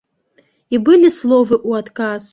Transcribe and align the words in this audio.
І 0.75 0.79
былі 0.89 1.13
словы 1.19 1.55
ў 1.67 1.71
адказ. 1.85 2.23